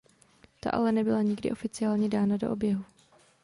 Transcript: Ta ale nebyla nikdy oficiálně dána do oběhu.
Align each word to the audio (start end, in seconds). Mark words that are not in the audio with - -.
Ta 0.59 0.69
ale 0.69 0.91
nebyla 0.91 1.21
nikdy 1.21 1.51
oficiálně 1.51 2.09
dána 2.09 2.37
do 2.37 2.51
oběhu. 2.51 2.83